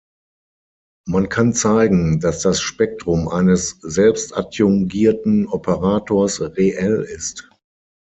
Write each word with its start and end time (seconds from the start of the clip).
Man 1.07 1.29
kann 1.29 1.53
zeigen, 1.53 2.19
dass 2.21 2.39
das 2.41 2.59
Spektrum 2.59 3.27
eines 3.27 3.77
selbstadjungierten 3.81 5.45
Operators 5.47 6.41
reell 6.41 7.03
ist. 7.03 7.47